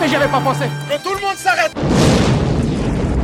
Mais 0.00 0.08
j'y 0.08 0.14
avais 0.14 0.30
pas 0.30 0.40
pensé 0.40 0.64
Que 0.88 1.02
tout 1.02 1.14
le 1.14 1.20
monde 1.20 1.36
s'arrête 1.36 1.72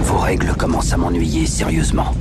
Vos 0.02 0.18
règles 0.18 0.52
commencent 0.54 0.92
à 0.92 0.96
m'ennuyer 0.96 1.46
sérieusement. 1.46 2.14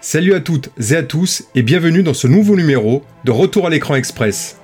Salut 0.00 0.34
à 0.34 0.40
toutes 0.40 0.70
et 0.90 0.94
à 0.94 1.02
tous 1.02 1.44
et 1.56 1.62
bienvenue 1.62 2.04
dans 2.04 2.14
ce 2.14 2.28
nouveau 2.28 2.54
numéro 2.54 3.02
de 3.24 3.32
Retour 3.32 3.66
à 3.66 3.70
l'écran 3.70 3.96
express. 3.96 4.58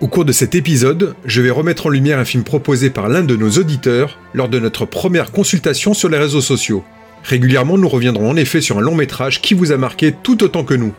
Au 0.00 0.08
cours 0.08 0.24
de 0.24 0.32
cet 0.32 0.56
épisode, 0.56 1.14
je 1.24 1.40
vais 1.40 1.50
remettre 1.50 1.86
en 1.86 1.90
lumière 1.90 2.18
un 2.18 2.24
film 2.24 2.42
proposé 2.42 2.90
par 2.90 3.08
l'un 3.08 3.22
de 3.22 3.36
nos 3.36 3.50
auditeurs 3.50 4.18
lors 4.32 4.48
de 4.48 4.58
notre 4.58 4.86
première 4.86 5.30
consultation 5.30 5.94
sur 5.94 6.08
les 6.08 6.18
réseaux 6.18 6.40
sociaux. 6.40 6.82
Régulièrement, 7.22 7.78
nous 7.78 7.88
reviendrons 7.88 8.30
en 8.30 8.36
effet 8.36 8.60
sur 8.60 8.78
un 8.78 8.82
long 8.82 8.96
métrage 8.96 9.40
qui 9.40 9.54
vous 9.54 9.70
a 9.70 9.76
marqué 9.76 10.12
tout 10.12 10.42
autant 10.42 10.64
que 10.64 10.74
nous. 10.74 10.92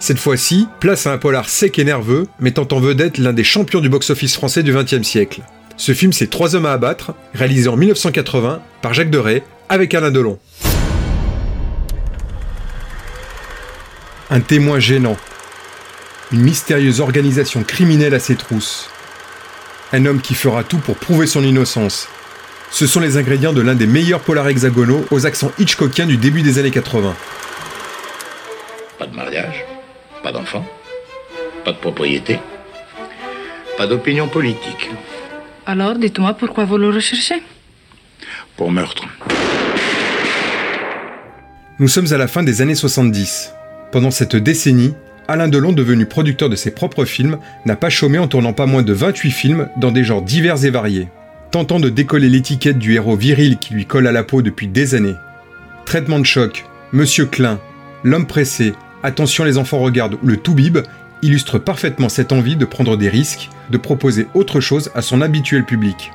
Cette 0.00 0.18
fois-ci, 0.18 0.66
place 0.80 1.06
à 1.06 1.12
un 1.12 1.18
polar 1.18 1.50
sec 1.50 1.78
et 1.78 1.84
nerveux, 1.84 2.26
mettant 2.40 2.66
en 2.72 2.80
vedette 2.80 3.18
l'un 3.18 3.34
des 3.34 3.44
champions 3.44 3.80
du 3.80 3.90
box-office 3.90 4.34
français 4.34 4.62
du 4.62 4.72
XXe 4.72 5.02
siècle. 5.02 5.42
Ce 5.76 5.92
film, 5.92 6.14
c'est 6.14 6.30
Trois 6.30 6.56
hommes 6.56 6.64
à 6.64 6.72
abattre, 6.72 7.12
réalisé 7.34 7.68
en 7.68 7.76
1980 7.76 8.62
par 8.80 8.94
Jacques 8.94 9.10
Deray, 9.10 9.42
avec 9.68 9.92
Alain 9.92 10.10
Delon. 10.10 10.38
Un 14.30 14.40
témoin 14.40 14.78
gênant. 14.78 15.18
Une 16.32 16.40
mystérieuse 16.40 17.00
organisation 17.00 17.62
criminelle 17.62 18.14
à 18.14 18.20
ses 18.20 18.36
trousses. 18.36 18.88
Un 19.92 20.06
homme 20.06 20.22
qui 20.22 20.34
fera 20.34 20.64
tout 20.64 20.78
pour 20.78 20.96
prouver 20.96 21.26
son 21.26 21.44
innocence. 21.44 22.08
Ce 22.70 22.86
sont 22.86 23.00
les 23.00 23.18
ingrédients 23.18 23.52
de 23.52 23.60
l'un 23.60 23.74
des 23.74 23.86
meilleurs 23.86 24.20
polars 24.20 24.48
hexagonaux 24.48 25.04
aux 25.10 25.26
accents 25.26 25.52
hitchcockiens 25.58 26.06
du 26.06 26.16
début 26.16 26.40
des 26.40 26.58
années 26.58 26.70
80. 26.70 27.14
Pas 28.98 29.06
de 29.06 29.14
mariage, 29.14 29.66
pas 30.22 30.32
d'enfant, 30.32 30.64
pas 31.64 31.72
de 31.72 31.78
propriété, 31.78 32.38
pas 33.76 33.86
d'opinion 33.86 34.28
politique. 34.28 34.90
Alors, 35.66 35.94
dites-moi 35.94 36.34
pourquoi 36.34 36.64
vous 36.64 36.78
le 36.78 36.90
recherchez? 36.90 37.42
Pour 38.56 38.70
meurtre. 38.70 39.04
Nous 41.78 41.88
sommes 41.88 42.12
à 42.12 42.18
la 42.18 42.28
fin 42.28 42.42
des 42.42 42.60
années 42.60 42.74
70. 42.74 43.54
Pendant 43.92 44.10
cette 44.10 44.36
décennie, 44.36 44.94
Alain 45.28 45.48
Delon, 45.48 45.72
devenu 45.72 46.06
producteur 46.06 46.48
de 46.48 46.56
ses 46.56 46.72
propres 46.72 47.04
films, 47.04 47.38
n'a 47.64 47.76
pas 47.76 47.88
chômé 47.88 48.18
en 48.18 48.28
tournant 48.28 48.52
pas 48.52 48.66
moins 48.66 48.82
de 48.82 48.92
28 48.92 49.30
films 49.30 49.68
dans 49.76 49.92
des 49.92 50.04
genres 50.04 50.22
divers 50.22 50.64
et 50.64 50.70
variés, 50.70 51.08
tentant 51.50 51.80
de 51.80 51.88
décoller 51.88 52.28
l'étiquette 52.28 52.78
du 52.78 52.94
héros 52.94 53.16
viril 53.16 53.58
qui 53.58 53.72
lui 53.72 53.86
colle 53.86 54.06
à 54.06 54.12
la 54.12 54.24
peau 54.24 54.42
depuis 54.42 54.66
des 54.66 54.94
années. 54.94 55.16
Traitement 55.86 56.18
de 56.18 56.26
choc, 56.26 56.64
Monsieur 56.92 57.26
Klein, 57.26 57.60
L'homme 58.02 58.26
pressé, 58.26 58.72
Attention 59.02 59.44
les 59.44 59.56
enfants 59.56 59.78
regardent 59.78 60.18
ou 60.22 60.26
le 60.26 60.36
Toubib 60.36 60.78
illustrent 61.22 61.58
parfaitement 61.58 62.08
cette 62.08 62.32
envie 62.32 62.56
de 62.56 62.64
prendre 62.64 62.96
des 62.96 63.08
risques, 63.08 63.48
de 63.70 63.78
proposer 63.78 64.26
autre 64.34 64.60
chose 64.60 64.90
à 64.94 65.02
son 65.02 65.22
habituel 65.22 65.64
public. 65.64 66.12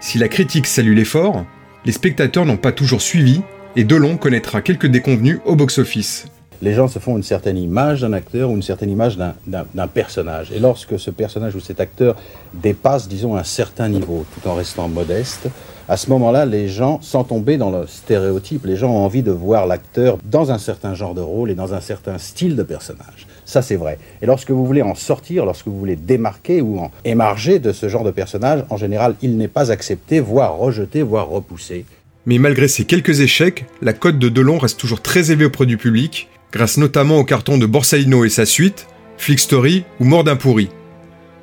Si 0.00 0.18
la 0.18 0.28
critique 0.28 0.66
salue 0.66 0.94
l'effort, 0.94 1.44
les 1.84 1.92
spectateurs 1.92 2.46
n'ont 2.46 2.56
pas 2.56 2.72
toujours 2.72 3.02
suivi 3.02 3.42
et 3.76 3.84
Delon 3.84 4.16
connaîtra 4.16 4.62
quelques 4.62 4.86
déconvenus 4.86 5.40
au 5.44 5.56
box-office 5.56 6.26
les 6.62 6.74
gens 6.74 6.86
se 6.86 7.00
font 7.00 7.16
une 7.16 7.24
certaine 7.24 7.58
image 7.58 8.02
d'un 8.02 8.12
acteur 8.12 8.48
ou 8.48 8.54
une 8.54 8.62
certaine 8.62 8.88
image 8.88 9.18
d'un 9.18 9.88
personnage. 9.88 10.52
Et 10.52 10.60
lorsque 10.60 10.98
ce 10.98 11.10
personnage 11.10 11.56
ou 11.56 11.60
cet 11.60 11.80
acteur 11.80 12.14
dépasse, 12.54 13.08
disons, 13.08 13.36
un 13.36 13.42
certain 13.42 13.88
niveau, 13.88 14.24
tout 14.32 14.48
en 14.48 14.54
restant 14.54 14.88
modeste, 14.88 15.48
à 15.88 15.96
ce 15.96 16.10
moment-là, 16.10 16.46
les 16.46 16.68
gens, 16.68 16.98
sans 17.02 17.24
tomber 17.24 17.56
dans 17.56 17.70
le 17.70 17.86
stéréotype, 17.86 18.66
les 18.66 18.76
gens 18.76 18.90
ont 18.90 19.04
envie 19.04 19.22
de 19.22 19.32
voir 19.32 19.66
l'acteur 19.66 20.18
dans 20.24 20.50
un 20.50 20.58
certain 20.58 20.94
genre 20.94 21.14
de 21.14 21.20
rôle 21.20 21.50
et 21.50 21.54
dans 21.54 21.74
un 21.74 21.80
certain 21.80 22.18
style 22.18 22.56
de 22.56 22.62
personnage. 22.62 23.26
Ça, 23.44 23.62
c'est 23.62 23.76
vrai. 23.76 23.98
Et 24.22 24.26
lorsque 24.26 24.50
vous 24.50 24.64
voulez 24.64 24.82
en 24.82 24.94
sortir, 24.94 25.44
lorsque 25.44 25.66
vous 25.66 25.78
voulez 25.78 25.96
démarquer 25.96 26.62
ou 26.62 26.78
en 26.78 26.90
émarger 27.04 27.58
de 27.58 27.72
ce 27.72 27.88
genre 27.88 28.04
de 28.04 28.10
personnage, 28.10 28.64
en 28.70 28.76
général, 28.76 29.16
il 29.20 29.36
n'est 29.36 29.48
pas 29.48 29.70
accepté, 29.70 30.20
voire 30.20 30.56
rejeté, 30.56 31.02
voire 31.02 31.28
repoussé. 31.28 31.84
Mais 32.24 32.38
malgré 32.38 32.68
ces 32.68 32.84
quelques 32.84 33.20
échecs, 33.20 33.66
la 33.82 33.92
cote 33.92 34.18
de 34.18 34.28
Delon 34.28 34.58
reste 34.58 34.78
toujours 34.78 35.02
très 35.02 35.32
élevée 35.32 35.46
auprès 35.46 35.66
du 35.66 35.76
public, 35.76 36.28
grâce 36.52 36.78
notamment 36.78 37.18
au 37.18 37.24
carton 37.24 37.58
de 37.58 37.66
Borsalino 37.66 38.24
et 38.24 38.30
sa 38.30 38.46
suite, 38.46 38.86
Flick 39.18 39.40
Story 39.40 39.84
ou 40.00 40.04
Mort 40.04 40.24
d'un 40.24 40.36
pourri. 40.36 40.68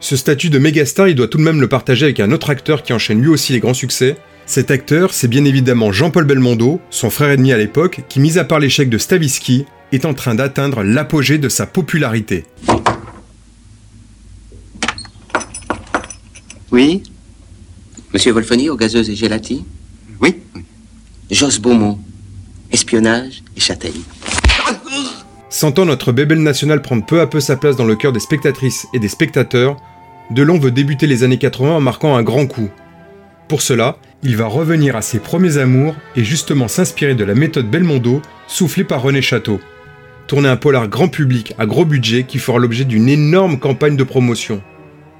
Ce 0.02 0.16
statut 0.16 0.50
de 0.50 0.60
mégastar, 0.60 1.10
il 1.10 1.16
doit 1.16 1.28
tout 1.28 1.38
de 1.38 1.44
même 1.44 1.60
le 1.60 1.68
partager 1.68 2.06
avec 2.06 2.20
un 2.20 2.32
autre 2.32 2.50
acteur 2.50 2.84
qui 2.84 2.94
enchaîne 2.94 3.22
lui 3.22 3.28
aussi 3.28 3.52
les 3.52 3.60
grands 3.60 3.74
succès. 3.74 4.16
Cet 4.46 4.72
acteur, 4.72 5.14
c'est 5.14 5.28
bien 5.28 5.44
évidemment 5.44 5.92
Jean-Paul 5.92 6.24
Belmondo, 6.24 6.80
son 6.90 7.10
frère 7.10 7.32
ennemi 7.32 7.52
à 7.52 7.58
l'époque, 7.58 8.02
qui, 8.08 8.20
mis 8.20 8.38
à 8.38 8.46
part 8.46 8.60
l'échec 8.60 8.90
de 8.90 8.98
Stavisky, 8.98 9.66
est 9.92 10.06
en 10.06 10.14
train 10.14 10.36
d'atteindre 10.36 10.84
l'apogée 10.84 11.38
de 11.38 11.50
sa 11.50 11.66
popularité. 11.66 12.46
Oui? 16.72 17.04
Monsieur 18.14 18.32
Wolfoni, 18.32 18.70
aux 18.70 18.78
gazeuses 18.78 19.10
et 19.10 19.16
gelati 19.16 19.66
Oui. 20.22 20.36
Josse 21.30 21.60
Beaumont, 21.60 22.00
espionnage 22.72 23.44
et 23.56 23.60
châtaigne. 23.60 24.02
Sentant 25.50 25.86
notre 25.86 26.12
bébel 26.12 26.44
national 26.44 26.82
prendre 26.82 27.06
peu 27.06 27.22
à 27.22 27.28
peu 27.28 27.40
sa 27.40 27.56
place 27.58 27.76
dans 27.76 27.86
le 27.86 27.96
cœur 27.96 28.12
des 28.12 28.20
spectatrices 28.20 28.88
et 28.94 29.00
des 29.00 29.08
spectateurs, 29.08 29.78
Delon 30.30 30.60
veut 30.60 30.70
débuter 30.70 31.08
les 31.08 31.24
années 31.24 31.40
80 31.40 31.72
en 31.72 31.82
marquant 31.82 32.16
un 32.16 32.22
grand 32.22 32.46
coup. 32.46 32.70
Pour 33.48 33.64
cela, 33.64 33.98
il 34.22 34.38
va 34.38 34.46
revenir 34.46 34.96
à 34.96 35.02
ses 35.02 35.18
premiers 35.18 35.58
amours 35.58 35.96
et 36.16 36.24
justement 36.24 36.68
s'inspirer 36.68 37.16
de 37.16 37.24
la 37.24 37.34
méthode 37.34 37.68
Belmondo 37.68 38.22
soufflée 38.48 38.84
par 38.84 39.02
René 39.02 39.24
Château. 39.24 39.60
Tourner 40.28 40.50
un 40.50 40.56
polar 40.56 40.88
grand 40.88 41.08
public 41.08 41.56
à 41.58 41.66
gros 41.66 41.86
budget 41.86 42.26
qui 42.26 42.38
fera 42.38 42.60
l'objet 42.60 42.86
d'une 42.86 43.10
énorme 43.10 43.58
campagne 43.58 43.96
de 43.96 44.04
promotion. 44.04 44.62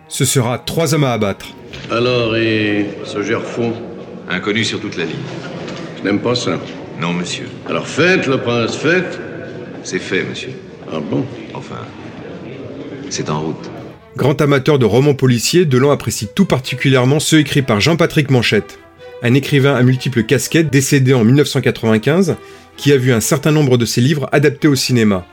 Ce 0.08 0.26
sera 0.26 0.60
Trois 0.60 0.94
hommes 0.94 1.06
à 1.06 1.14
abattre. 1.14 1.48
Alors, 1.90 2.36
et 2.36 2.86
ce 3.04 3.24
Gerfond? 3.24 3.74
Inconnu 4.30 4.64
sur 4.64 4.80
toute 4.80 4.96
la 4.96 5.06
ligne. 5.06 5.16
Je 5.98 6.04
n'aime 6.04 6.20
pas 6.20 6.36
ça. 6.36 6.60
Non, 7.02 7.14
monsieur. 7.14 7.48
Alors 7.68 7.88
faites, 7.88 8.28
le 8.28 8.38
prince, 8.38 8.76
faites. 8.76 9.20
C'est 9.90 9.98
fait, 9.98 10.22
monsieur. 10.22 10.52
Ah 10.94 11.00
bon 11.00 11.26
Enfin, 11.56 11.80
c'est 13.10 13.28
en 13.28 13.42
route. 13.42 13.72
Grand 14.16 14.40
amateur 14.40 14.78
de 14.78 14.86
romans 14.86 15.16
policiers, 15.16 15.66
Delon 15.66 15.90
apprécie 15.90 16.28
tout 16.36 16.46
particulièrement 16.46 17.20
ceux 17.20 17.40
écrits 17.40 17.64
par 17.64 17.82
Jean-Patrick 17.82 18.30
Manchette, 18.30 18.78
un 19.24 19.34
écrivain 19.34 19.74
à 19.74 19.82
multiples 19.82 20.22
casquettes 20.22 20.70
décédé 20.70 21.16
en 21.16 21.24
1995, 21.24 22.36
qui 22.78 22.92
a 22.92 22.98
vu 22.98 23.12
un 23.12 23.20
certain 23.20 23.50
nombre 23.50 23.80
de 23.80 23.86
ses 23.86 24.00
livres 24.00 24.30
adaptés 24.32 24.68
au 24.68 24.76
cinéma. 24.76 25.26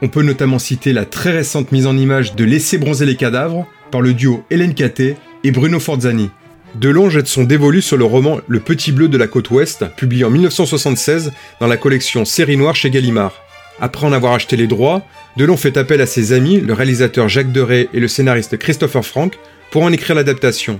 On 0.00 0.06
peut 0.06 0.22
notamment 0.22 0.60
citer 0.60 0.92
la 0.92 1.06
très 1.06 1.32
récente 1.32 1.72
mise 1.72 1.88
en 1.88 1.96
image 1.96 2.36
de 2.36 2.44
Laisser 2.44 2.78
bronzer 2.78 3.06
les 3.06 3.16
cadavres 3.16 3.66
par 3.90 4.00
le 4.00 4.14
duo 4.14 4.44
Hélène 4.48 4.74
Caté 4.74 5.16
et 5.42 5.50
Bruno 5.50 5.80
Forzani. 5.80 6.30
Delon 6.76 7.10
jette 7.10 7.26
son 7.26 7.42
dévolu 7.42 7.82
sur 7.82 7.96
le 7.96 8.04
roman 8.04 8.38
Le 8.46 8.60
Petit 8.60 8.92
Bleu 8.92 9.08
de 9.08 9.18
la 9.18 9.26
côte 9.26 9.50
ouest, 9.50 9.84
publié 9.96 10.22
en 10.22 10.30
1976 10.30 11.32
dans 11.58 11.66
la 11.66 11.76
collection 11.76 12.24
Série 12.24 12.56
Noire 12.56 12.76
chez 12.76 12.90
Gallimard. 12.90 13.32
Après 13.80 14.06
en 14.06 14.12
avoir 14.12 14.34
acheté 14.34 14.56
les 14.56 14.68
droits, 14.68 15.02
Delon 15.36 15.56
fait 15.56 15.76
appel 15.76 16.00
à 16.00 16.06
ses 16.06 16.32
amis, 16.32 16.60
le 16.60 16.74
réalisateur 16.74 17.28
Jacques 17.28 17.50
Deray 17.50 17.88
et 17.92 17.98
le 17.98 18.06
scénariste 18.06 18.56
Christopher 18.56 19.04
Frank, 19.04 19.36
pour 19.70 19.82
en 19.82 19.90
écrire 19.90 20.14
l'adaptation. 20.14 20.78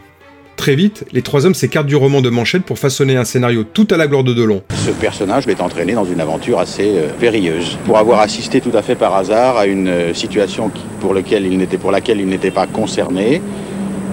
Très 0.56 0.76
vite, 0.76 1.04
les 1.12 1.22
trois 1.22 1.44
hommes 1.44 1.54
s'écartent 1.54 1.88
du 1.88 1.96
roman 1.96 2.22
de 2.22 2.30
Manchette 2.30 2.62
pour 2.62 2.78
façonner 2.78 3.16
un 3.16 3.24
scénario 3.24 3.64
tout 3.64 3.88
à 3.90 3.96
la 3.96 4.06
gloire 4.06 4.22
de 4.22 4.32
Delon. 4.32 4.62
Ce 4.86 4.92
personnage 4.92 5.48
m'est 5.48 5.60
entraîné 5.60 5.94
dans 5.94 6.04
une 6.04 6.20
aventure 6.20 6.60
assez 6.60 6.92
euh, 6.96 7.08
périlleuse. 7.18 7.76
Pour 7.84 7.98
avoir 7.98 8.20
assisté 8.20 8.60
tout 8.60 8.70
à 8.74 8.82
fait 8.82 8.94
par 8.94 9.16
hasard 9.16 9.56
à 9.56 9.66
une 9.66 9.88
euh, 9.88 10.14
situation 10.14 10.70
pour, 11.00 11.12
laquelle 11.12 11.46
il 11.46 11.58
n'était 11.58 12.50
pas 12.52 12.66
concerné, 12.68 13.42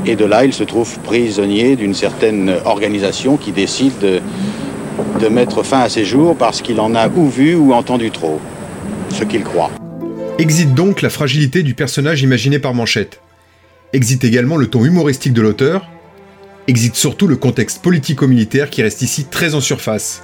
et 0.07 0.15
de 0.15 0.25
là, 0.25 0.43
il 0.43 0.53
se 0.53 0.63
trouve 0.63 0.97
prisonnier 1.01 1.75
d'une 1.75 1.93
certaine 1.93 2.55
organisation 2.65 3.37
qui 3.37 3.51
décide 3.51 3.99
de, 3.99 4.19
de 5.19 5.27
mettre 5.27 5.61
fin 5.61 5.81
à 5.81 5.89
ses 5.89 6.05
jours 6.05 6.35
parce 6.35 6.63
qu'il 6.63 6.79
en 6.79 6.95
a 6.95 7.07
ou 7.07 7.29
vu 7.29 7.53
ou 7.53 7.73
entendu 7.73 8.09
trop. 8.09 8.39
Ce 9.13 9.23
qu'il 9.25 9.43
croit. 9.43 9.71
Exit 10.37 10.73
donc 10.73 11.01
la 11.01 11.09
fragilité 11.09 11.63
du 11.63 11.73
personnage 11.73 12.21
imaginé 12.21 12.59
par 12.59 12.73
Manchette. 12.73 13.19
Exit 13.93 14.23
également 14.23 14.55
le 14.55 14.67
ton 14.67 14.85
humoristique 14.85 15.33
de 15.33 15.41
l'auteur. 15.41 15.89
Exit 16.67 16.95
surtout 16.95 17.27
le 17.27 17.35
contexte 17.35 17.81
politico-militaire 17.81 18.69
qui 18.69 18.81
reste 18.81 19.01
ici 19.01 19.25
très 19.25 19.53
en 19.53 19.59
surface. 19.59 20.23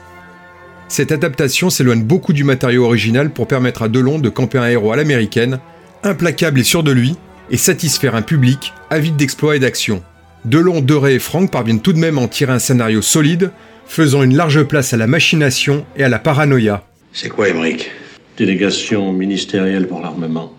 Cette 0.87 1.11
adaptation 1.11 1.69
s'éloigne 1.69 2.03
beaucoup 2.03 2.31
du 2.31 2.45
matériau 2.45 2.85
original 2.85 3.31
pour 3.31 3.47
permettre 3.47 3.81
à 3.81 3.89
Delon 3.89 4.19
de 4.19 4.29
camper 4.29 4.57
un 4.57 4.67
héros 4.67 4.93
à 4.93 4.95
l'américaine, 4.95 5.59
implacable 6.03 6.61
et 6.61 6.63
sûr 6.63 6.81
de 6.81 6.91
lui, 6.91 7.17
et 7.51 7.57
satisfaire 7.57 8.15
un 8.15 8.21
public 8.21 8.73
avide 8.89 9.17
d'exploits 9.17 9.57
et 9.57 9.59
d'action. 9.59 10.01
Delon, 10.45 10.79
Doré 10.79 11.15
et 11.15 11.19
Franck 11.19 11.51
parviennent 11.51 11.81
tout 11.81 11.93
de 11.93 11.99
même 11.99 12.17
à 12.17 12.21
en 12.21 12.27
tirer 12.29 12.53
un 12.53 12.59
scénario 12.59 13.01
solide, 13.01 13.51
faisant 13.85 14.23
une 14.23 14.37
large 14.37 14.63
place 14.63 14.93
à 14.93 14.97
la 14.97 15.07
machination 15.07 15.85
et 15.97 16.03
à 16.03 16.09
la 16.09 16.19
paranoïa. 16.19 16.85
C'est 17.11 17.29
quoi, 17.29 17.49
Emmerich 17.49 17.91
Délégation 18.37 19.11
ministérielle 19.13 19.87
pour 19.87 19.99
l'armement. 19.99 20.53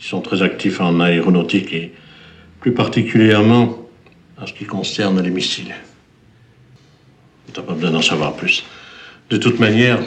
Ils 0.00 0.06
sont 0.06 0.22
très 0.22 0.42
actifs 0.42 0.80
en 0.80 0.98
aéronautique 1.00 1.72
et 1.74 1.92
plus 2.60 2.72
particulièrement 2.72 3.86
en 4.40 4.46
ce 4.46 4.54
qui 4.54 4.64
concerne 4.64 5.20
les 5.20 5.30
missiles. 5.30 5.74
T'as 7.52 7.60
pas 7.62 7.74
besoin 7.74 7.90
d'en 7.90 8.02
savoir 8.02 8.34
plus. 8.34 8.64
De 9.28 9.36
toute 9.36 9.60
manière, 9.60 10.00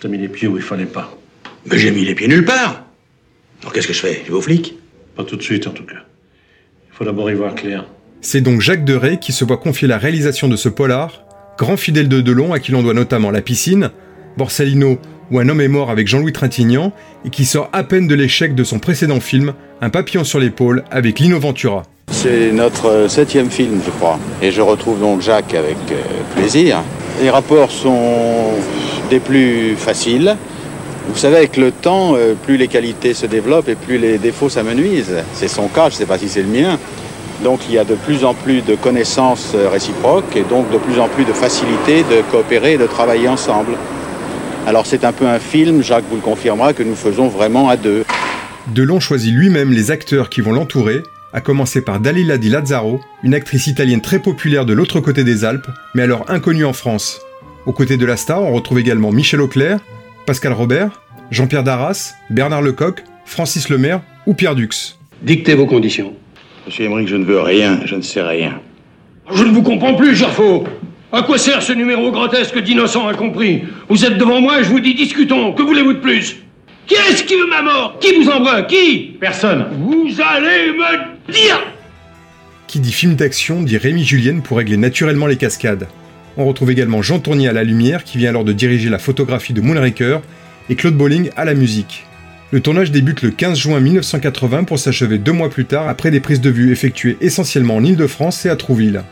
t'as 0.00 0.08
mis 0.08 0.18
les 0.18 0.28
pieds 0.28 0.46
où 0.48 0.56
il 0.56 0.62
fallait 0.62 0.84
pas. 0.84 1.16
Mais 1.66 1.78
j'ai 1.78 1.90
mis 1.90 2.04
les 2.04 2.14
pieds 2.14 2.28
nulle 2.28 2.44
part. 2.44 2.84
Alors 3.62 3.72
qu'est-ce 3.72 3.88
que 3.88 3.94
je 3.94 4.00
fais? 4.00 4.22
Je 4.24 4.30
vais 4.30 4.36
aux 4.36 4.42
flics 4.42 4.74
Pas 5.16 5.24
tout 5.24 5.36
de 5.36 5.42
suite, 5.42 5.66
en 5.66 5.70
tout 5.72 5.84
cas. 5.84 6.04
Il 6.90 6.94
faut 6.94 7.04
d'abord 7.04 7.30
y 7.30 7.34
voir 7.34 7.54
clair. 7.54 7.86
C'est 8.20 8.42
donc 8.42 8.60
Jacques 8.60 8.84
Deray 8.84 9.18
qui 9.18 9.32
se 9.32 9.44
voit 9.44 9.56
confier 9.56 9.88
la 9.88 9.96
réalisation 9.96 10.46
de 10.46 10.56
ce 10.56 10.68
polar, 10.68 11.24
grand 11.58 11.78
fidèle 11.78 12.08
de 12.08 12.20
Delon 12.20 12.52
à 12.52 12.60
qui 12.60 12.70
l'on 12.70 12.82
doit 12.82 12.94
notamment 12.94 13.30
La 13.30 13.40
piscine, 13.40 13.90
Borsalino 14.36 15.00
ou 15.30 15.38
Un 15.38 15.48
homme 15.48 15.60
est 15.60 15.68
mort 15.68 15.90
avec 15.90 16.08
Jean-Louis 16.08 16.32
Trintignant, 16.32 16.92
et 17.24 17.30
qui 17.30 17.44
sort 17.44 17.68
à 17.72 17.84
peine 17.84 18.06
de 18.06 18.14
l'échec 18.14 18.54
de 18.54 18.64
son 18.64 18.78
précédent 18.78 19.20
film, 19.20 19.54
Un 19.80 19.90
papillon 19.90 20.24
sur 20.24 20.38
l'épaule, 20.38 20.84
avec 20.90 21.20
Lino 21.20 21.38
Ventura. 21.38 21.82
C'est 22.10 22.52
notre 22.52 23.06
septième 23.08 23.50
film, 23.50 23.80
je 23.84 23.90
crois. 23.90 24.18
Et 24.42 24.50
je 24.50 24.60
retrouve 24.60 25.00
donc 25.00 25.20
Jacques 25.20 25.54
avec 25.54 25.76
euh, 25.90 26.00
plaisir. 26.36 26.82
Les 27.22 27.30
rapports 27.30 27.70
sont 27.70 28.52
des 29.10 29.20
plus 29.20 29.74
faciles. 29.76 30.36
Vous 31.08 31.16
savez, 31.16 31.36
avec 31.36 31.56
le 31.56 31.70
temps, 31.70 32.14
euh, 32.16 32.34
plus 32.34 32.56
les 32.56 32.68
qualités 32.68 33.14
se 33.14 33.26
développent 33.26 33.68
et 33.68 33.74
plus 33.74 33.98
les 33.98 34.18
défauts 34.18 34.48
s'amenuisent. 34.48 35.16
C'est 35.34 35.48
son 35.48 35.68
cas, 35.68 35.90
je 35.90 35.94
ne 35.94 35.98
sais 35.98 36.06
pas 36.06 36.18
si 36.18 36.28
c'est 36.28 36.42
le 36.42 36.48
mien. 36.48 36.78
Donc 37.42 37.60
il 37.68 37.74
y 37.74 37.78
a 37.78 37.84
de 37.84 37.94
plus 37.94 38.24
en 38.24 38.32
plus 38.32 38.62
de 38.62 38.74
connaissances 38.74 39.52
euh, 39.54 39.68
réciproques 39.68 40.34
et 40.36 40.42
donc 40.42 40.70
de 40.70 40.78
plus 40.78 40.98
en 40.98 41.08
plus 41.08 41.24
de 41.24 41.32
facilité 41.32 42.04
de 42.04 42.22
coopérer 42.30 42.74
et 42.74 42.78
de 42.78 42.86
travailler 42.86 43.28
ensemble. 43.28 43.72
Alors 44.66 44.86
c'est 44.86 45.04
un 45.04 45.12
peu 45.12 45.26
un 45.26 45.38
film, 45.38 45.82
Jacques 45.82 46.04
vous 46.08 46.16
le 46.16 46.22
confirmera, 46.22 46.72
que 46.72 46.82
nous 46.82 46.94
faisons 46.94 47.28
vraiment 47.28 47.68
à 47.68 47.76
deux. 47.76 48.04
Delon 48.74 48.98
choisit 48.98 49.34
lui-même 49.34 49.72
les 49.72 49.90
acteurs 49.90 50.30
qui 50.30 50.40
vont 50.40 50.52
l'entourer, 50.52 51.02
à 51.34 51.42
commencer 51.42 51.82
par 51.82 52.00
Dalila 52.00 52.38
Di 52.38 52.48
Lazzaro, 52.48 53.00
une 53.22 53.34
actrice 53.34 53.66
italienne 53.66 54.00
très 54.00 54.20
populaire 54.20 54.64
de 54.64 54.72
l'autre 54.72 55.00
côté 55.00 55.22
des 55.22 55.44
Alpes, 55.44 55.66
mais 55.94 56.02
alors 56.02 56.24
inconnue 56.28 56.64
en 56.64 56.72
France. 56.72 57.20
Aux 57.66 57.72
côtés 57.72 57.98
de 57.98 58.06
la 58.06 58.16
star, 58.16 58.42
on 58.42 58.54
retrouve 58.54 58.78
également 58.78 59.12
Michel 59.12 59.42
Auclair, 59.42 59.80
Pascal 60.26 60.52
Robert, 60.52 61.02
Jean-Pierre 61.30 61.64
Darras, 61.64 62.14
Bernard 62.30 62.62
Lecoq, 62.62 63.04
Francis 63.26 63.68
Lemaire 63.68 64.00
ou 64.26 64.32
Pierre 64.32 64.54
Dux. 64.54 64.96
Dictez 65.22 65.54
vos 65.54 65.66
conditions. 65.66 66.14
Monsieur 66.64 66.86
Emmerich, 66.86 67.08
je 67.08 67.16
ne 67.16 67.24
veux 67.24 67.40
rien, 67.40 67.80
je 67.84 67.96
ne 67.96 68.02
sais 68.02 68.22
rien. 68.22 68.60
Je 69.30 69.44
ne 69.44 69.52
vous 69.52 69.62
comprends 69.62 69.94
plus, 69.94 70.14
Gerfaux. 70.14 70.64
À 71.14 71.22
quoi 71.22 71.38
sert 71.38 71.62
ce 71.62 71.72
numéro 71.72 72.10
grotesque 72.10 72.58
d'innocent 72.58 73.06
incompris 73.06 73.62
Vous 73.88 74.04
êtes 74.04 74.18
devant 74.18 74.40
moi 74.40 74.58
et 74.58 74.64
je 74.64 74.68
vous 74.68 74.80
dis 74.80 74.96
discutons. 74.96 75.52
Que 75.52 75.62
voulez-vous 75.62 75.92
de 75.92 75.98
plus 76.00 76.38
Qui 76.88 76.94
est-ce 76.94 77.22
qui 77.22 77.34
veut 77.34 77.46
ma 77.48 77.62
mort 77.62 77.96
Qui 78.00 78.16
vous 78.16 78.28
envoie 78.28 78.62
Qui 78.62 79.16
Personne. 79.20 79.66
Vous 79.78 80.08
allez 80.20 80.72
me 80.72 81.32
dire 81.32 81.60
Qui 82.66 82.80
dit 82.80 82.90
film 82.90 83.14
d'action 83.14 83.62
dit 83.62 83.76
Rémi 83.76 84.02
Julienne 84.02 84.42
pour 84.42 84.56
régler 84.56 84.76
naturellement 84.76 85.28
les 85.28 85.36
cascades. 85.36 85.86
On 86.36 86.46
retrouve 86.46 86.72
également 86.72 87.00
Jean 87.00 87.20
Tournier 87.20 87.46
à 87.46 87.52
la 87.52 87.62
lumière 87.62 88.02
qui 88.02 88.18
vient 88.18 88.30
alors 88.30 88.42
de 88.42 88.52
diriger 88.52 88.90
la 88.90 88.98
photographie 88.98 89.52
de 89.52 89.60
Moonraker 89.60 90.20
et 90.68 90.74
Claude 90.74 90.96
Bolling 90.96 91.30
à 91.36 91.44
la 91.44 91.54
musique. 91.54 92.06
Le 92.50 92.58
tournage 92.58 92.90
débute 92.90 93.22
le 93.22 93.30
15 93.30 93.56
juin 93.56 93.78
1980 93.78 94.64
pour 94.64 94.80
s'achever 94.80 95.18
deux 95.18 95.30
mois 95.30 95.48
plus 95.48 95.66
tard 95.66 95.88
après 95.88 96.10
des 96.10 96.18
prises 96.18 96.40
de 96.40 96.50
vue 96.50 96.72
effectuées 96.72 97.16
essentiellement 97.20 97.76
en 97.76 97.84
Ile-de-France 97.84 98.46
et 98.46 98.48
à 98.48 98.56
Trouville. 98.56 99.04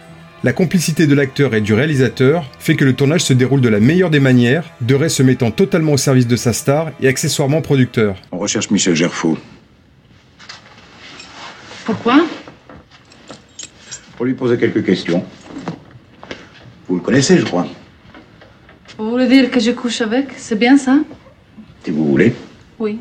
La 0.44 0.52
complicité 0.52 1.06
de 1.06 1.14
l'acteur 1.14 1.54
et 1.54 1.60
du 1.60 1.72
réalisateur 1.72 2.44
fait 2.58 2.74
que 2.74 2.84
le 2.84 2.94
tournage 2.94 3.22
se 3.22 3.32
déroule 3.32 3.60
de 3.60 3.68
la 3.68 3.78
meilleure 3.78 4.10
des 4.10 4.18
manières, 4.18 4.64
Deray 4.80 5.08
se 5.08 5.22
mettant 5.22 5.52
totalement 5.52 5.92
au 5.92 5.96
service 5.96 6.26
de 6.26 6.34
sa 6.34 6.52
star 6.52 6.90
et 7.00 7.06
accessoirement 7.06 7.62
producteur. 7.62 8.16
On 8.32 8.38
recherche 8.38 8.68
Michel 8.70 8.96
Gerfaux. 8.96 9.38
Pourquoi? 11.84 12.26
Pour 14.16 14.26
lui 14.26 14.34
poser 14.34 14.58
quelques 14.58 14.84
questions. 14.84 15.24
Vous 16.88 16.96
le 16.96 17.00
connaissez, 17.00 17.38
je 17.38 17.44
crois. 17.44 17.68
Vous 18.98 19.10
voulez 19.10 19.28
dire 19.28 19.48
que 19.48 19.60
je 19.60 19.70
couche 19.70 20.00
avec? 20.00 20.30
C'est 20.36 20.58
bien 20.58 20.76
ça? 20.76 20.98
Si 21.84 21.92
vous 21.92 22.04
voulez. 22.04 22.34
Oui. 22.80 22.98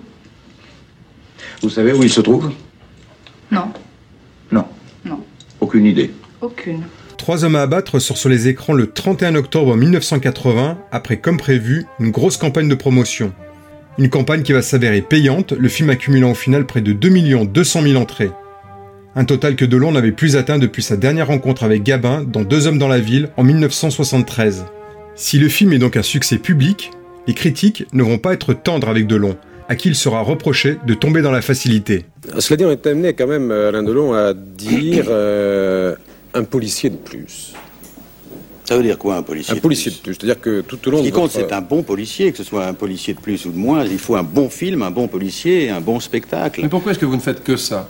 Vous 1.64 1.72
savez 1.72 1.92
où 1.94 2.04
il 2.04 2.12
se 2.12 2.22
trouve? 2.22 2.52
Non. 3.50 3.74
Non. 4.52 4.68
Non. 5.04 5.24
Aucune 5.60 5.88
idée. 5.88 6.12
Aucune. 6.40 6.84
Trois 7.22 7.46
hommes 7.46 7.56
à 7.56 7.62
abattre 7.62 8.00
sort 8.00 8.18
sur 8.18 8.30
les 8.30 8.48
écrans 8.48 8.74
le 8.74 8.88
31 8.88 9.36
octobre 9.36 9.78
1980, 9.78 10.80
après, 10.92 11.18
comme 11.18 11.38
prévu, 11.38 11.86
une 12.00 12.10
grosse 12.10 12.36
campagne 12.36 12.68
de 12.68 12.74
promotion. 12.74 13.32
Une 14.00 14.10
campagne 14.10 14.42
qui 14.42 14.54
va 14.54 14.64
s'avérer 14.64 15.02
payante, 15.02 15.52
le 15.52 15.70
film 15.70 15.92
accumulant 15.92 16.32
au 16.32 16.34
final 16.34 16.66
près 16.66 16.82
de 16.82 16.94
2 16.94 17.46
200 17.46 17.84
000 17.84 18.02
entrées. 18.02 18.32
Un 19.16 19.26
total 19.26 19.56
que 19.56 19.66
Delon 19.66 19.92
n'avait 19.92 20.12
plus 20.12 20.36
atteint 20.36 20.58
depuis 20.58 20.82
sa 20.82 20.98
dernière 20.98 21.28
rencontre 21.28 21.64
avec 21.64 21.84
Gabin 21.84 22.24
dans 22.24 22.42
Deux 22.42 22.66
hommes 22.66 22.80
dans 22.80 22.88
la 22.88 22.98
ville 22.98 23.30
en 23.38 23.44
1973. 23.44 24.66
Si 25.14 25.38
le 25.38 25.48
film 25.48 25.74
est 25.74 25.78
donc 25.78 25.98
un 25.98 26.02
succès 26.02 26.40
public, 26.40 26.90
les 27.28 27.36
critiques 27.36 27.86
ne 27.94 28.02
vont 28.02 28.18
pas 28.18 28.34
être 28.34 28.56
tendres 28.56 28.90
avec 28.90 29.06
Delon, 29.06 29.38
à 29.70 29.76
qui 29.76 29.90
il 29.90 29.96
sera 29.96 30.22
reproché 30.22 30.78
de 30.88 30.96
tomber 30.96 31.22
dans 31.22 31.32
la 31.32 31.44
facilité. 31.44 32.04
Cela 32.40 32.58
dit, 32.58 32.66
on 32.66 32.72
est 32.72 32.88
amené 32.88 33.14
quand 33.14 33.28
même, 33.28 33.52
euh, 33.52 33.70
Alain 33.70 33.84
Delon, 33.84 34.12
à 34.16 34.34
dire 34.34 35.06
euh, 35.10 35.96
un 36.34 36.44
policier 36.44 36.90
de 36.90 36.96
plus. 36.98 37.54
Ça 38.66 38.78
veut 38.78 38.84
dire 38.84 38.98
quoi 38.98 39.16
un 39.18 39.24
policier 39.24 39.54
Un 39.58 39.60
policier 39.60 39.92
de 39.92 39.98
plus. 39.98 40.14
C'est-à-dire 40.14 40.40
que 40.40 40.62
tout 40.62 40.80
au 40.88 40.92
long 40.92 40.98
Ce 41.00 41.04
qui 41.04 41.10
de 41.10 41.16
compte, 41.16 41.32
votre- 41.32 41.48
c'est 41.50 41.54
un 41.54 41.62
bon 41.62 41.84
policier, 41.84 42.32
que 42.32 42.38
ce 42.38 42.44
soit 42.44 42.66
un 42.66 42.74
policier 42.74 43.14
de 43.14 43.20
plus 43.20 43.46
ou 43.46 43.52
de 43.52 43.58
moins. 43.58 43.84
Il 43.84 43.98
faut 44.00 44.16
un 44.16 44.24
bon 44.24 44.50
film, 44.50 44.82
un 44.84 44.92
bon 44.92 45.08
policier 45.08 45.66
et 45.66 45.70
un 45.70 45.82
bon 45.82 46.00
spectacle. 46.00 46.62
Mais 46.62 46.70
pourquoi 46.70 46.92
est-ce 46.92 47.00
que 47.00 47.06
vous 47.06 47.16
ne 47.16 47.22
faites 47.22 47.44
que 47.44 47.58
ça? 47.58 47.90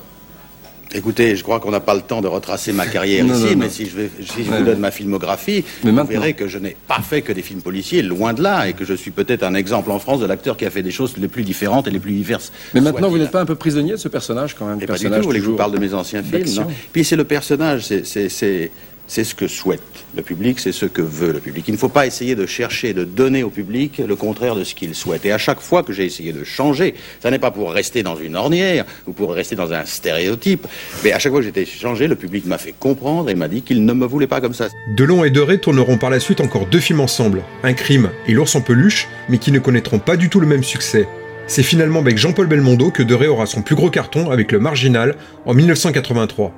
Écoutez, 0.93 1.35
je 1.35 1.43
crois 1.43 1.59
qu'on 1.59 1.71
n'a 1.71 1.79
pas 1.79 1.95
le 1.95 2.01
temps 2.01 2.21
de 2.21 2.27
retracer 2.27 2.73
ma 2.73 2.85
carrière 2.85 3.23
Non, 3.25 3.33
ici, 3.33 3.43
non, 3.43 3.49
non. 3.51 3.57
mais 3.59 3.69
si 3.69 3.85
je, 3.85 3.95
vais, 3.95 4.09
si 4.19 4.43
je 4.43 4.51
vous 4.51 4.63
donne 4.63 4.79
ma 4.79 4.91
filmographie, 4.91 5.63
Mais 5.83 5.89
vous 5.91 5.95
maintenant. 5.95 6.11
verrez 6.11 6.33
que 6.33 6.47
je 6.47 6.57
n'ai 6.57 6.75
pas 6.88 6.99
fait 7.01 7.21
que 7.21 7.31
des 7.31 7.41
films 7.41 7.61
policiers, 7.61 8.01
loin 8.01 8.33
de 8.33 8.41
là, 8.43 8.67
et 8.67 8.73
que 8.73 8.83
je 8.83 8.93
suis 8.93 9.11
peut-être 9.11 9.43
un 9.43 9.53
exemple 9.53 9.91
en 9.91 9.99
France 9.99 10.19
de 10.19 10.25
l'acteur 10.25 10.57
qui 10.57 10.65
a 10.65 10.69
fait 10.69 10.83
des 10.83 10.91
choses 10.91 11.15
les 11.17 11.27
plus 11.27 11.43
différentes 11.43 11.88
et 11.88 11.91
les 11.91 11.99
plus 11.99 12.11
diverses. 12.11 12.51
Mais 12.73 12.81
maintenant, 12.81 13.09
vous 13.09 13.17
n'êtes 13.17 13.31
pas 13.31 13.41
un 13.41 13.45
peu 13.45 13.55
prisonnier 13.55 13.91
de 13.93 13.97
ce 13.97 14.09
personnage 14.09 14.55
quand 14.55 14.65
même 14.65 14.77
Et 14.81 14.85
pas 14.85 14.93
du 14.93 14.99
personnage 15.03 15.19
tout, 15.19 15.23
vous 15.23 15.29
voulez 15.29 15.39
que 15.39 15.45
je 15.45 15.50
vous 15.51 15.55
parle 15.57 15.71
de 15.74 15.79
mes 15.79 15.93
anciens 15.93 16.24
films, 16.24 16.65
Puis 16.91 17.05
c'est 17.05 17.15
le 17.15 17.24
personnage, 17.24 17.83
c'est- 17.86 18.71
c'est- 19.08 19.24
ce 19.24 19.36
que 19.36 19.48
souhaite 19.48 19.81
le 20.15 20.22
public, 20.24 20.60
c'est 20.60 20.72
ce 20.72 20.86
que 20.86 21.01
veut 21.01 21.31
le 21.31 21.39
public. 21.39 21.65
Il 21.67 21.74
ne 21.74 21.77
faut 21.77 21.89
pas 21.89 22.05
essayer 22.05 22.36
de 22.36 22.46
chercher, 22.46 22.93
de 22.93 23.03
donner 23.05 23.43
au 23.43 23.50
public 23.50 24.01
le 24.05 24.15
contraire 24.15 24.55
de 24.55 24.63
ce 24.63 24.75
qu'il 24.75 24.93
souhaite. 24.96 25.25
Et 25.25 25.31
à 25.31 25.38
chaque 25.38 25.62
fois 25.62 25.84
que 25.84 25.93
j'ai 25.93 26.05
essayé 26.05 26.34
de 26.34 26.43
changer, 26.43 26.96
ça 27.22 27.31
n'est 27.31 27.39
pas 27.39 27.51
pour 27.51 27.72
rester 27.72 28.03
dans 28.03 28.15
une 28.17 28.36
ornière 28.36 28.86
ou 29.08 29.13
pour 29.13 29.34
rester 29.34 29.55
dans 29.55 29.72
un 29.74 29.86
stéréotype, 29.86 30.67
mais 31.03 31.12
à 31.13 31.20
chaque 31.20 31.31
fois 31.31 31.39
que 31.41 31.46
j'étais 31.46 31.65
changé, 31.65 32.08
le 32.08 32.15
public 32.15 32.46
m'a 32.46 32.58
fait 32.58 32.74
comprendre 32.77 33.29
et 33.29 33.36
m'a 33.36 33.48
dit 33.48 33.62
qu'il 33.62 33.86
ne 33.86 33.93
me 33.93 34.05
voulait 34.05 34.27
pas 34.27 34.41
comme 34.41 34.53
ça. 34.53 34.67
Delon 34.98 35.24
et 35.24 35.29
Deray 35.29 35.60
tourneront 35.60 35.98
par 35.98 36.10
la 36.10 36.20
suite 36.20 36.41
encore 36.41 36.65
deux 36.65 36.79
films 36.79 37.00
ensemble, 37.00 37.43
Un 37.63 37.74
crime 37.74 38.10
et 38.27 38.34
L'ours 38.34 38.53
en 38.55 38.62
peluche, 38.62 39.08
mais 39.29 39.38
qui 39.38 39.51
ne 39.51 39.60
connaîtront 39.60 40.00
pas 40.00 40.17
du 40.17 40.29
tout 40.29 40.39
le 40.39 40.48
même 40.48 40.63
succès. 40.63 41.08
C'est 41.48 41.63
finalement 41.63 42.00
avec 42.00 42.17
Jean-Paul 42.17 42.48
Belmondo 42.48 42.91
que 42.91 43.03
Deray 43.03 43.27
aura 43.27 43.46
son 43.46 43.62
plus 43.62 43.75
gros 43.75 43.89
carton 43.89 44.29
avec 44.31 44.51
Le 44.51 44.60
Marginal 44.60 45.15
en 45.46 45.53
1983. 45.53 46.53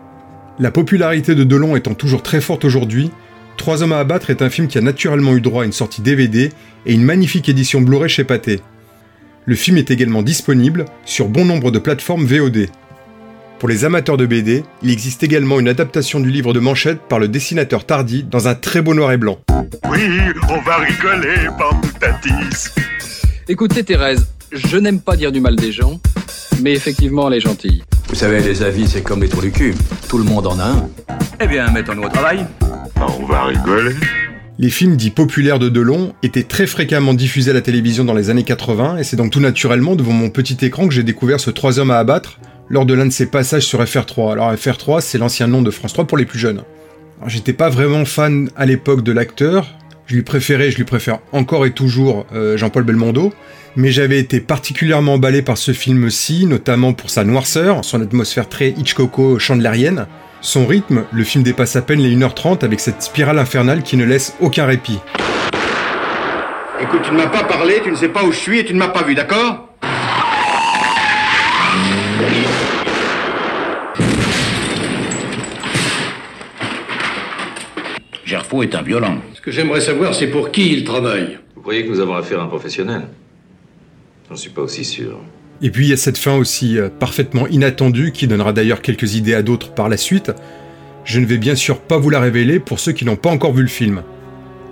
La 0.59 0.71
popularité 0.71 1.35
de 1.35 1.43
Delon 1.43 1.75
étant 1.75 1.93
toujours 1.93 2.23
très 2.23 2.41
forte 2.41 2.65
aujourd'hui, 2.65 3.11
Trois 3.57 3.83
hommes 3.83 3.93
à 3.93 3.99
abattre 3.99 4.29
est 4.29 4.41
un 4.41 4.49
film 4.49 4.67
qui 4.67 4.77
a 4.77 4.81
naturellement 4.81 5.35
eu 5.35 5.41
droit 5.41 5.63
à 5.63 5.65
une 5.65 5.71
sortie 5.71 6.01
DVD 6.01 6.51
et 6.85 6.93
une 6.93 7.03
magnifique 7.03 7.47
édition 7.49 7.81
Blu-ray 7.81 8.09
chez 8.09 8.23
Pathé. 8.23 8.61
Le 9.45 9.55
film 9.55 9.77
est 9.77 9.91
également 9.91 10.21
disponible 10.21 10.85
sur 11.05 11.27
bon 11.27 11.45
nombre 11.45 11.71
de 11.71 11.79
plateformes 11.79 12.25
VOD. 12.25 12.67
Pour 13.59 13.69
les 13.69 13.85
amateurs 13.85 14.17
de 14.17 14.25
BD, 14.25 14.63
il 14.81 14.91
existe 14.91 15.23
également 15.23 15.59
une 15.59 15.69
adaptation 15.69 16.19
du 16.19 16.29
livre 16.29 16.53
de 16.53 16.59
Manchette 16.59 16.99
par 17.07 17.19
le 17.19 17.29
dessinateur 17.29 17.85
Tardy 17.85 18.23
dans 18.23 18.47
un 18.47 18.55
très 18.55 18.81
beau 18.81 18.93
noir 18.93 19.11
et 19.13 19.17
blanc. 19.17 19.39
Oui, 19.89 20.01
on 20.49 20.59
va 20.61 20.77
rigoler 20.77 21.47
par 21.57 21.79
tout 21.79 22.05
à 22.05 22.11
dix. 22.21 22.73
Écoutez 23.47 23.83
Thérèse, 23.83 24.27
je 24.51 24.77
n'aime 24.77 24.99
pas 24.99 25.15
dire 25.15 25.31
du 25.31 25.39
mal 25.39 25.55
des 25.55 25.71
gens, 25.71 26.01
mais 26.61 26.73
effectivement 26.73 27.29
elle 27.29 27.37
est 27.37 27.41
gentille. 27.41 27.83
Vous 28.13 28.19
savez, 28.19 28.41
les 28.41 28.61
avis, 28.61 28.87
c'est 28.87 29.01
comme 29.01 29.23
les 29.23 29.27
trous 29.27 29.41
du 29.41 29.51
cul. 29.51 29.73
Tout 30.07 30.19
le 30.19 30.23
monde 30.23 30.45
en 30.45 30.59
a 30.59 30.65
un. 30.65 30.87
Eh 31.41 31.47
bien, 31.47 31.71
mettons-nous 31.71 32.03
au 32.03 32.09
travail. 32.09 32.45
On 33.01 33.25
va 33.25 33.45
rigoler. 33.45 33.95
Les 34.59 34.69
films 34.69 34.97
dits 34.97 35.09
populaires 35.09 35.57
de 35.57 35.67
Delon 35.67 36.13
étaient 36.21 36.43
très 36.43 36.67
fréquemment 36.67 37.15
diffusés 37.15 37.49
à 37.49 37.55
la 37.55 37.61
télévision 37.61 38.05
dans 38.05 38.13
les 38.13 38.29
années 38.29 38.43
80 38.43 38.97
et 38.97 39.03
c'est 39.03 39.15
donc 39.15 39.31
tout 39.31 39.39
naturellement 39.39 39.95
devant 39.95 40.11
mon 40.11 40.29
petit 40.29 40.63
écran 40.63 40.87
que 40.87 40.93
j'ai 40.93 41.01
découvert 41.01 41.39
ce 41.39 41.49
Trois 41.49 41.79
hommes 41.79 41.89
à 41.89 41.97
abattre 41.97 42.37
lors 42.69 42.85
de 42.85 42.93
l'un 42.93 43.07
de 43.07 43.11
ses 43.11 43.25
passages 43.25 43.63
sur 43.63 43.83
FR3. 43.83 44.33
Alors 44.33 44.53
FR3 44.53 45.01
c'est 45.01 45.17
l'ancien 45.17 45.47
nom 45.47 45.63
de 45.63 45.71
France 45.71 45.93
3 45.93 46.05
pour 46.05 46.19
les 46.19 46.25
plus 46.25 46.37
jeunes. 46.37 46.61
Alors 47.17 47.29
j'étais 47.29 47.53
pas 47.53 47.69
vraiment 47.69 48.05
fan 48.05 48.51
à 48.55 48.67
l'époque 48.67 49.01
de 49.01 49.11
l'acteur, 49.11 49.65
je 50.07 50.15
lui 50.15 50.23
préférais, 50.23 50.71
je 50.71 50.77
lui 50.77 50.83
préfère 50.83 51.19
encore 51.31 51.65
et 51.65 51.71
toujours 51.71 52.25
euh, 52.33 52.57
Jean-Paul 52.57 52.83
Belmondo, 52.83 53.33
Mais 53.75 53.91
j'avais 53.91 54.19
été 54.19 54.39
particulièrement 54.39 55.13
emballé 55.13 55.41
par 55.41 55.57
ce 55.57 55.71
film-ci, 55.71 56.45
notamment 56.45 56.93
pour 56.93 57.09
sa 57.09 57.23
noirceur, 57.23 57.83
son 57.85 58.01
atmosphère 58.01 58.49
très 58.49 58.71
Hitchcocko-chandlerienne. 58.71 60.07
Son 60.41 60.67
rythme, 60.67 61.05
le 61.11 61.23
film 61.23 61.43
dépasse 61.43 61.75
à 61.77 61.81
peine 61.81 62.01
les 62.01 62.15
1h30 62.15 62.65
avec 62.65 62.81
cette 62.81 63.01
spirale 63.01 63.39
infernale 63.39 63.81
qui 63.81 63.95
ne 63.95 64.03
laisse 64.03 64.35
aucun 64.41 64.65
répit. 64.65 64.99
Écoute, 66.81 67.01
tu 67.03 67.11
ne 67.11 67.17
m'as 67.17 67.27
pas 67.27 67.45
parlé, 67.45 67.79
tu 67.81 67.89
ne 67.89 67.95
sais 67.95 68.09
pas 68.09 68.23
où 68.23 68.31
je 68.33 68.37
suis 68.37 68.59
et 68.59 68.65
tu 68.65 68.73
ne 68.73 68.79
m'as 68.79 68.89
pas 68.89 69.03
vu, 69.03 69.15
d'accord? 69.15 69.72
Est 78.61 78.75
un 78.75 78.83
violent. 78.83 79.17
Ce 79.33 79.41
que 79.41 79.49
j'aimerais 79.49 79.81
savoir, 79.81 80.13
c'est 80.13 80.27
pour 80.27 80.51
qui 80.51 80.71
il 80.71 80.83
travaille. 80.83 81.39
Vous 81.55 81.61
croyez 81.61 81.83
que 81.85 81.89
nous 81.89 81.99
avons 81.99 82.13
affaire 82.13 82.39
à 82.39 82.43
un 82.43 82.47
professionnel? 82.47 83.01
J'en 84.29 84.35
suis 84.35 84.51
pas 84.51 84.61
aussi 84.61 84.85
sûr. 84.85 85.19
Et 85.61 85.71
puis 85.71 85.87
il 85.87 85.89
y 85.89 85.93
a 85.93 85.97
cette 85.97 86.19
fin 86.19 86.35
aussi 86.37 86.77
euh, 86.77 86.89
parfaitement 86.89 87.47
inattendue 87.47 88.11
qui 88.11 88.27
donnera 88.27 88.53
d'ailleurs 88.53 88.81
quelques 88.81 89.15
idées 89.15 89.33
à 89.33 89.41
d'autres 89.41 89.73
par 89.73 89.89
la 89.89 89.97
suite. 89.97 90.31
Je 91.03 91.19
ne 91.19 91.25
vais 91.25 91.39
bien 91.39 91.55
sûr 91.55 91.79
pas 91.79 91.97
vous 91.97 92.11
la 92.11 92.19
révéler 92.19 92.59
pour 92.59 92.79
ceux 92.79 92.91
qui 92.91 93.05
n'ont 93.05 93.15
pas 93.15 93.31
encore 93.31 93.53
vu 93.53 93.63
le 93.63 93.69
film. 93.69 94.03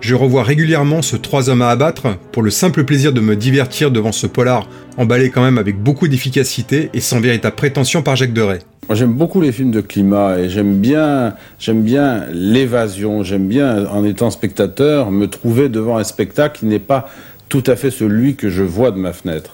Je 0.01 0.15
revois 0.15 0.41
régulièrement 0.41 1.03
ce 1.03 1.15
Trois 1.15 1.51
hommes 1.51 1.61
à 1.61 1.69
abattre 1.69 2.17
pour 2.31 2.41
le 2.41 2.49
simple 2.49 2.83
plaisir 2.83 3.13
de 3.13 3.21
me 3.21 3.35
divertir 3.35 3.91
devant 3.91 4.11
ce 4.11 4.25
polar 4.25 4.67
emballé 4.97 5.29
quand 5.29 5.43
même 5.43 5.59
avec 5.59 5.77
beaucoup 5.77 6.07
d'efficacité 6.07 6.89
et 6.95 6.99
sans 6.99 7.19
véritable 7.19 7.55
prétention 7.55 8.01
par 8.01 8.15
Jacques 8.15 8.33
Deray. 8.33 8.59
Moi, 8.89 8.95
j'aime 8.95 9.13
beaucoup 9.13 9.41
les 9.41 9.51
films 9.51 9.69
de 9.69 9.79
climat 9.79 10.39
et 10.39 10.49
j'aime 10.49 10.79
bien, 10.79 11.35
j'aime 11.59 11.83
bien 11.83 12.25
l'évasion. 12.33 13.21
J'aime 13.21 13.47
bien, 13.47 13.85
en 13.87 14.03
étant 14.03 14.31
spectateur, 14.31 15.11
me 15.11 15.27
trouver 15.27 15.69
devant 15.69 15.97
un 15.97 16.03
spectacle 16.03 16.59
qui 16.59 16.65
n'est 16.65 16.79
pas 16.79 17.07
tout 17.47 17.63
à 17.67 17.75
fait 17.75 17.91
celui 17.91 18.35
que 18.35 18.49
je 18.49 18.63
vois 18.63 18.89
de 18.89 18.97
ma 18.97 19.13
fenêtre. 19.13 19.51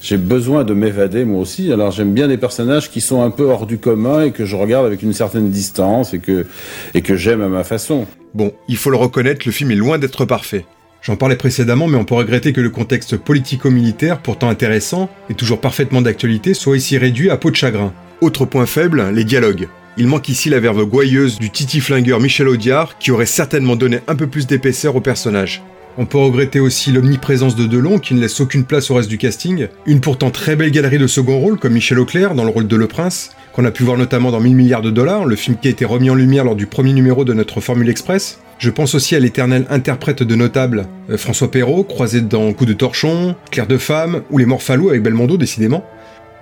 J'ai 0.00 0.16
besoin 0.16 0.64
de 0.64 0.72
m'évader 0.72 1.26
moi 1.26 1.40
aussi. 1.40 1.70
Alors 1.70 1.90
j'aime 1.90 2.14
bien 2.14 2.26
des 2.26 2.38
personnages 2.38 2.90
qui 2.90 3.02
sont 3.02 3.22
un 3.22 3.30
peu 3.30 3.44
hors 3.44 3.66
du 3.66 3.76
commun 3.76 4.22
et 4.22 4.30
que 4.30 4.46
je 4.46 4.56
regarde 4.56 4.86
avec 4.86 5.02
une 5.02 5.12
certaine 5.12 5.50
distance 5.50 6.14
et 6.14 6.20
que, 6.20 6.46
et 6.94 7.02
que 7.02 7.16
j'aime 7.16 7.42
à 7.42 7.48
ma 7.48 7.64
façon. 7.64 8.06
Bon, 8.34 8.52
il 8.66 8.76
faut 8.76 8.90
le 8.90 8.96
reconnaître, 8.96 9.46
le 9.46 9.52
film 9.52 9.70
est 9.70 9.76
loin 9.76 9.96
d'être 9.96 10.24
parfait. 10.24 10.66
J'en 11.02 11.14
parlais 11.14 11.36
précédemment, 11.36 11.86
mais 11.86 11.98
on 11.98 12.04
peut 12.04 12.16
regretter 12.16 12.52
que 12.52 12.60
le 12.60 12.70
contexte 12.70 13.16
politico-militaire, 13.16 14.18
pourtant 14.18 14.48
intéressant 14.48 15.08
et 15.30 15.34
toujours 15.34 15.60
parfaitement 15.60 16.02
d'actualité, 16.02 16.52
soit 16.52 16.76
ici 16.76 16.98
réduit 16.98 17.30
à 17.30 17.36
peau 17.36 17.52
de 17.52 17.56
chagrin. 17.56 17.92
Autre 18.20 18.44
point 18.44 18.66
faible, 18.66 19.10
les 19.12 19.22
dialogues. 19.22 19.68
Il 19.98 20.08
manque 20.08 20.28
ici 20.28 20.50
la 20.50 20.58
verve 20.58 20.84
gouailleuse 20.84 21.38
du 21.38 21.50
titi 21.50 21.78
flingueur 21.78 22.18
Michel 22.18 22.48
Audiard, 22.48 22.98
qui 22.98 23.12
aurait 23.12 23.26
certainement 23.26 23.76
donné 23.76 24.00
un 24.08 24.16
peu 24.16 24.26
plus 24.26 24.48
d'épaisseur 24.48 24.96
au 24.96 25.00
personnage. 25.00 25.62
On 25.96 26.06
peut 26.06 26.18
regretter 26.18 26.58
aussi 26.58 26.90
l'omniprésence 26.90 27.54
de 27.54 27.66
Delon 27.66 28.00
qui 28.00 28.14
ne 28.14 28.20
laisse 28.20 28.40
aucune 28.40 28.64
place 28.64 28.90
au 28.90 28.94
reste 28.94 29.08
du 29.08 29.18
casting. 29.18 29.68
Une 29.86 30.00
pourtant 30.00 30.32
très 30.32 30.56
belle 30.56 30.72
galerie 30.72 30.98
de 30.98 31.06
second 31.06 31.38
rôle 31.38 31.60
comme 31.60 31.74
Michel 31.74 32.00
Auclair 32.00 32.34
dans 32.34 32.42
le 32.42 32.50
rôle 32.50 32.66
de 32.66 32.74
Le 32.74 32.88
Prince, 32.88 33.30
qu'on 33.54 33.64
a 33.64 33.70
pu 33.70 33.84
voir 33.84 33.96
notamment 33.96 34.32
dans 34.32 34.40
1000 34.40 34.56
milliards 34.56 34.82
de 34.82 34.90
dollars, 34.90 35.24
le 35.24 35.36
film 35.36 35.56
qui 35.56 35.68
a 35.68 35.70
été 35.70 35.84
remis 35.84 36.10
en 36.10 36.14
lumière 36.14 36.44
lors 36.44 36.56
du 36.56 36.66
premier 36.66 36.92
numéro 36.92 37.24
de 37.24 37.32
notre 37.32 37.60
Formule 37.60 37.88
Express. 37.88 38.40
Je 38.58 38.70
pense 38.70 38.94
aussi 38.96 39.14
à 39.14 39.20
l'éternel 39.20 39.64
interprète 39.70 40.22
de 40.22 40.34
notable 40.34 40.86
euh, 41.08 41.16
François 41.16 41.50
Perrault, 41.50 41.84
croisé 41.84 42.20
dans 42.20 42.52
Coup 42.52 42.66
de 42.66 42.72
torchon, 42.72 43.36
Claire 43.52 43.68
de 43.68 43.78
femme 43.78 44.22
ou 44.30 44.38
Les 44.38 44.46
Morphalou 44.46 44.88
avec 44.88 45.02
Belmondo 45.02 45.36
décidément. 45.36 45.84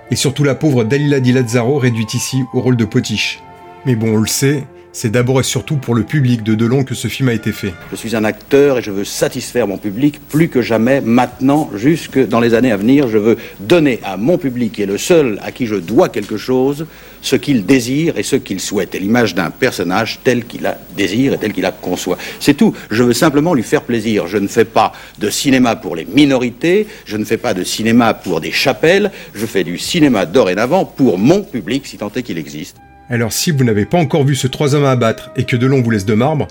Et 0.09 0.15
surtout 0.15 0.43
la 0.43 0.55
pauvre 0.55 0.83
Dalila 0.83 1.19
Di 1.19 1.33
Lazzaro 1.33 1.77
réduite 1.77 2.15
ici 2.15 2.41
au 2.53 2.61
rôle 2.61 2.77
de 2.77 2.85
potiche. 2.85 3.41
Mais 3.85 3.95
bon, 3.95 4.15
on 4.15 4.17
le 4.17 4.27
sait, 4.27 4.63
c'est 4.93 5.09
d'abord 5.09 5.39
et 5.39 5.43
surtout 5.43 5.75
pour 5.75 5.95
le 5.95 6.03
public 6.03 6.43
de 6.43 6.53
Delon 6.53 6.83
que 6.83 6.93
ce 6.93 7.07
film 7.07 7.27
a 7.29 7.33
été 7.33 7.51
fait. 7.51 7.73
Je 7.91 7.95
suis 7.95 8.15
un 8.15 8.23
acteur 8.23 8.77
et 8.77 8.81
je 8.83 8.91
veux 8.91 9.03
satisfaire 9.03 9.67
mon 9.67 9.77
public 9.77 10.21
plus 10.29 10.49
que 10.49 10.61
jamais 10.61 11.01
maintenant, 11.01 11.69
jusque 11.73 12.19
dans 12.27 12.39
les 12.39 12.53
années 12.53 12.71
à 12.71 12.77
venir. 12.77 13.07
Je 13.07 13.17
veux 13.17 13.37
donner 13.59 13.99
à 14.03 14.17
mon 14.17 14.37
public, 14.37 14.73
qui 14.73 14.83
est 14.83 14.85
le 14.85 14.99
seul 14.99 15.39
à 15.43 15.51
qui 15.51 15.65
je 15.65 15.75
dois 15.75 16.09
quelque 16.09 16.37
chose, 16.37 16.85
ce 17.21 17.35
qu'il 17.35 17.65
désire 17.65 18.17
et 18.17 18.23
ce 18.23 18.35
qu'il 18.35 18.59
souhaite. 18.59 18.93
Et 18.93 18.99
l'image 18.99 19.33
d'un 19.33 19.49
personnage 19.49 20.19
tel 20.23 20.45
qu'il 20.45 20.61
la 20.61 20.77
désire 20.95 21.33
et 21.33 21.37
tel 21.39 21.53
qu'il 21.53 21.63
la 21.63 21.71
conçoit. 21.71 22.17
C'est 22.39 22.53
tout. 22.53 22.75
Je 22.91 23.01
veux 23.01 23.13
simplement 23.13 23.55
lui 23.55 23.63
faire 23.63 23.81
plaisir. 23.81 24.27
Je 24.27 24.37
ne 24.37 24.47
fais 24.47 24.65
pas 24.65 24.93
de 25.17 25.29
cinéma 25.29 25.75
pour 25.75 25.95
les 25.95 26.05
minorités, 26.05 26.87
je 27.05 27.17
ne 27.17 27.25
fais 27.25 27.37
pas 27.37 27.55
de 27.55 27.63
cinéma 27.63 28.13
pour 28.13 28.41
des 28.41 28.51
chapelles, 28.51 29.11
je 29.33 29.45
fais 29.47 29.63
du 29.63 29.79
cinéma 29.79 30.27
dorénavant 30.27 30.85
pour 30.85 31.17
mon 31.17 31.41
public, 31.41 31.87
si 31.87 31.97
tant 31.97 32.11
est 32.15 32.21
qu'il 32.21 32.37
existe. 32.37 32.77
Alors 33.09 33.33
si 33.33 33.51
vous 33.51 33.63
n'avez 33.63 33.85
pas 33.85 33.97
encore 33.97 34.23
vu 34.23 34.35
ce 34.35 34.47
Trois 34.47 34.75
hommes 34.75 34.85
à 34.85 34.91
abattre 34.91 35.31
et 35.35 35.43
que 35.43 35.55
Delon 35.55 35.81
vous 35.81 35.91
laisse 35.91 36.05
de 36.05 36.13
marbre, 36.13 36.47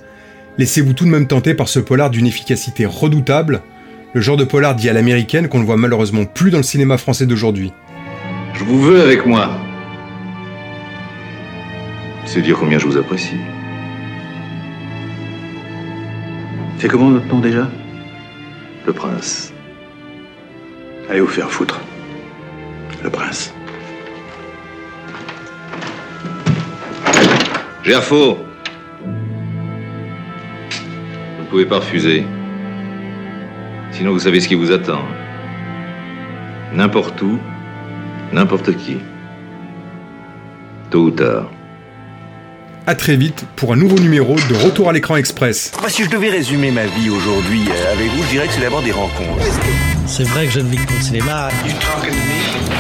laissez-vous 0.59 0.93
tout 0.93 1.05
de 1.05 1.11
même 1.11 1.27
tenter 1.27 1.55
par 1.55 1.69
ce 1.69 1.81
polar 1.81 2.11
d'une 2.11 2.27
efficacité 2.27 2.85
redoutable, 2.87 3.63
le 4.15 4.21
genre 4.21 4.37
de 4.37 4.45
polar 4.45 4.75
dit 4.75 4.89
à 4.89 4.93
l'américaine 4.93 5.49
qu'on 5.49 5.61
ne 5.61 5.65
voit 5.65 5.77
malheureusement 5.77 6.27
plus 6.27 6.51
dans 6.51 6.59
le 6.59 6.63
cinéma 6.63 6.99
français 6.99 7.27
d'aujourd'hui. 7.27 7.73
Je 8.55 8.65
vous 8.65 8.81
veux 8.81 9.01
avec 9.01 9.25
moi. 9.25 9.51
C'est 12.27 12.43
dire 12.43 12.59
combien 12.59 12.79
je 12.79 12.87
vous 12.87 12.99
apprécie. 12.99 13.37
C'est 16.79 16.89
comment 16.89 17.11
notre 17.11 17.27
nom 17.29 17.41
déjà? 17.41 17.69
Le 18.87 18.93
prince. 18.93 19.53
Allez 21.09 21.21
vous 21.21 21.27
faire 21.29 21.51
foutre. 21.51 21.81
Le 23.03 23.11
prince. 23.11 23.55
Gerfo 27.85 28.39
Vous 31.37 31.43
ne 31.43 31.49
pouvez 31.51 31.67
pas 31.67 31.79
refuser. 31.79 32.25
Sinon, 33.91 34.13
vous 34.13 34.21
savez 34.21 34.41
ce 34.41 34.47
qui 34.47 34.55
vous 34.55 34.71
attend. 34.71 35.03
N'importe 36.73 37.21
où, 37.23 37.39
n'importe 38.33 38.77
qui. 38.77 38.99
Tôt 40.91 41.07
ou 41.07 41.11
tard. 41.11 41.51
A 42.87 42.95
très 42.95 43.17
vite 43.17 43.47
pour 43.57 43.73
un 43.73 43.77
nouveau 43.77 43.99
numéro 43.99 44.37
de 44.37 44.65
Retour 44.65 44.89
à 44.89 44.93
l'écran 44.93 45.17
express. 45.17 45.73
Moi, 45.81 45.89
si 45.89 46.05
je 46.05 46.11
devais 46.11 46.31
résumer 46.31 46.71
ma 46.71 46.87
vie 46.87 47.11
aujourd'hui 47.11 47.63
euh, 47.69 47.93
avec 47.93 48.09
vous, 48.11 48.23
je 48.25 48.31
dirais 48.31 48.47
que 48.47 48.53
c'est 48.53 48.61
d'abord 48.61 48.83
des 48.83 48.93
rencontres. 48.93 49.45
C'est 50.07 50.25
vrai 50.25 50.47
que 50.47 50.53
je 50.53 50.61
ne 50.61 50.69
vis 50.69 50.77
que 50.77 50.87
pour 50.87 50.97
le 50.97 51.03
cinéma. 51.03 51.49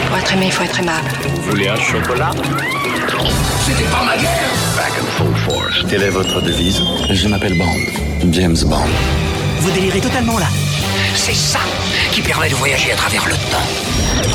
Pour 0.09 0.19
être 0.19 0.33
aimé, 0.35 0.47
il 0.47 0.52
faut 0.52 0.64
être 0.64 0.79
aimable. 0.81 1.09
Vous 1.25 1.43
voulez 1.50 1.69
un 1.69 1.76
chocolat? 1.76 2.31
C'était 3.64 3.85
pas 3.85 4.02
ma 4.05 4.17
guerre 4.17 4.50
Back 4.76 4.93
and 5.00 5.07
full 5.17 5.37
force. 5.37 5.85
Quelle 5.88 6.02
est 6.02 6.11
votre 6.11 6.41
devise? 6.43 6.81
Je 7.11 7.29
m'appelle 7.29 7.57
Bond. 7.57 8.31
James 8.33 8.57
Bond. 8.67 8.88
Vous 9.61 9.71
délirez 9.71 10.00
totalement 10.00 10.38
là. 10.38 10.47
C'est 11.14 11.35
ça 11.35 11.61
qui 12.11 12.21
permet 12.21 12.49
de 12.49 12.55
voyager 12.55 12.93
à 12.93 12.97
travers 12.97 13.25
le 13.26 13.35
temps. 13.35 14.31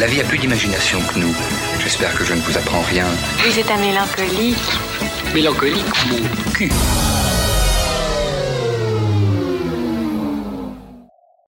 La 0.00 0.06
vie 0.06 0.20
a 0.20 0.24
plus 0.24 0.38
d'imagination 0.38 0.98
que 1.00 1.18
nous. 1.18 1.34
J'espère 1.82 2.14
que 2.16 2.24
je 2.24 2.34
ne 2.34 2.40
vous 2.40 2.56
apprends 2.56 2.82
rien. 2.90 3.06
Vous 3.46 3.58
êtes 3.58 3.70
un 3.70 3.78
mélancolique. 3.78 4.56
Mélancolique, 5.34 6.06
mon 6.10 6.50
cul. 6.52 6.70